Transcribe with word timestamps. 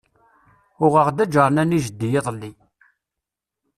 Uɣeɣ-d 0.85 1.23
aǧarnan 1.23 1.75
i 1.77 1.79
jeddi 1.85 2.07
iḍelli. 2.19 2.51